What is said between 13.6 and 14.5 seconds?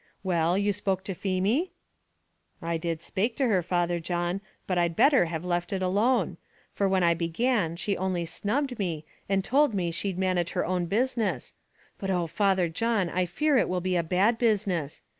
will be a bad